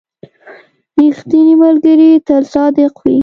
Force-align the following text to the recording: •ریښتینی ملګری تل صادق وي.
•ریښتینی 0.97 1.53
ملګری 1.63 2.09
تل 2.27 2.43
صادق 2.53 2.93
وي. 3.03 3.17